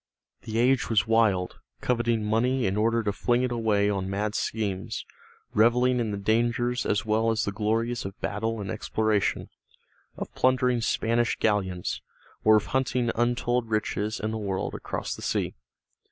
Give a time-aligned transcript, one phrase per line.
[0.41, 5.05] The age was wild, coveting money in order to fling it away on mad schemes,
[5.53, 9.49] reveling in the dangers as well as the glories of battle and exploration,
[10.17, 12.01] of plundering Spanish galleons,
[12.43, 15.53] or of hunting untold riches in the world across the sea.